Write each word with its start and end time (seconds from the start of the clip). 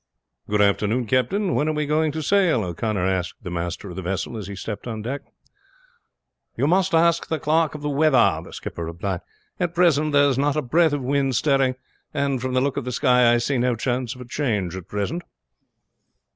"Good 0.49 0.63
afternoon, 0.63 1.05
captain. 1.05 1.53
When 1.53 1.69
are 1.69 1.73
we 1.73 1.85
going 1.85 2.11
to 2.13 2.23
sail?" 2.23 2.63
O'Connor 2.63 3.05
asked 3.05 3.43
the 3.43 3.51
master 3.51 3.87
of 3.91 3.95
the 3.95 4.01
vessel 4.01 4.35
as 4.35 4.47
he 4.47 4.55
stepped 4.55 4.87
on 4.87 5.03
deck. 5.03 5.21
"You 6.57 6.65
must 6.65 6.95
ask 6.95 7.27
the 7.27 7.37
clerk 7.37 7.75
of 7.75 7.83
the 7.83 7.89
weather," 7.89 8.41
the 8.43 8.51
skipper 8.51 8.85
replied. 8.85 9.21
"At 9.59 9.75
present 9.75 10.11
there 10.11 10.27
is 10.27 10.39
not 10.39 10.55
a 10.55 10.63
breath 10.63 10.93
of 10.93 11.03
wind 11.03 11.35
stirring, 11.35 11.75
and 12.15 12.41
from 12.41 12.55
the 12.55 12.61
look 12.61 12.77
of 12.77 12.85
the 12.85 12.91
sky 12.91 13.31
I 13.31 13.37
see 13.37 13.59
no 13.59 13.75
chance 13.75 14.15
of 14.15 14.21
a 14.21 14.25
change 14.27 14.75
at 14.75 14.87
present." 14.87 15.21